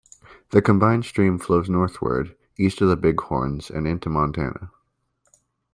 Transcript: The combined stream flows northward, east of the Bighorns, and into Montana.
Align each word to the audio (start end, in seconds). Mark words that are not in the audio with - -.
The 0.49 0.63
combined 0.63 1.05
stream 1.05 1.37
flows 1.37 1.69
northward, 1.69 2.35
east 2.57 2.81
of 2.81 2.89
the 2.89 2.95
Bighorns, 2.97 3.69
and 3.69 3.85
into 3.87 4.09
Montana. 4.09 4.71